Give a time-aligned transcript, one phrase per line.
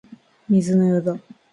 [0.49, 1.19] 水のようだ